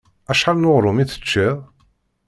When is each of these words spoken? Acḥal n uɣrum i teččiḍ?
Acḥal 0.31 0.57
n 0.59 0.67
uɣrum 0.69 0.97
i 1.03 1.05
teččiḍ? 1.07 1.57